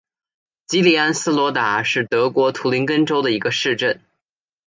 [0.65, 4.01] 基利安斯罗达是德国图林根州的一个市镇。